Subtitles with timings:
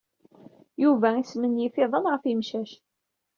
[0.83, 2.71] Yuba ismenyif iḍan ɣef yimcac.